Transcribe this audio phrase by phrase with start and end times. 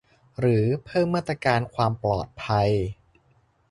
[0.39, 2.69] หรือเพิ่มมาตรการความปลอดภัย